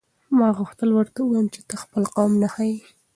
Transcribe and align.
ما 0.37 0.47
غوښتل 0.57 0.89
ورته 0.93 1.19
ووایم 1.21 1.47
چې 1.53 1.59
ته 1.67 1.67
د 1.77 1.81
خپل 1.83 2.03
قوم 2.15 2.31
نښه 2.41 2.63
یې. 2.71 2.79